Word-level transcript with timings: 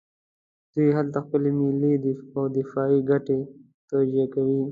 دوی 0.73 0.89
هلته 0.97 1.17
خپلې 1.25 1.49
ملي 1.59 1.93
او 2.37 2.43
دفاعي 2.57 2.99
ګټې 3.09 3.39
توجیه 3.89 4.25
کوي. 4.33 4.59